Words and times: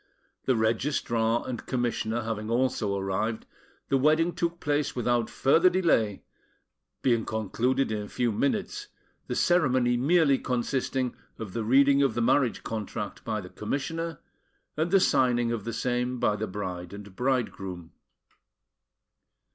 The 0.45 0.55
Registrar 0.55 1.47
and 1.47 1.63
Commissioner 1.67 2.21
having 2.23 2.49
also 2.49 2.97
arrived, 2.97 3.45
the 3.89 3.99
wedding 3.99 4.33
took 4.33 4.59
place 4.59 4.95
without 4.95 5.29
further 5.29 5.69
delay, 5.69 6.23
being 7.03 7.23
concluded 7.23 7.91
in 7.91 8.01
a 8.01 8.07
few 8.09 8.31
minutes, 8.31 8.87
the 9.27 9.35
ceremony 9.35 9.97
merely 9.97 10.39
consisting 10.39 11.15
of 11.37 11.53
the 11.53 11.63
reading 11.63 12.01
of 12.01 12.15
the 12.15 12.19
marriage 12.21 12.63
contract 12.63 13.23
by 13.23 13.41
the 13.41 13.49
Commissioner, 13.49 14.17
and 14.75 14.89
the 14.89 14.99
signing 14.99 15.51
of 15.51 15.65
the 15.65 15.71
same 15.73 16.17
by 16.19 16.35
the 16.35 16.47
bride 16.47 16.93
and 16.93 17.15
bridegroom. 17.15 17.91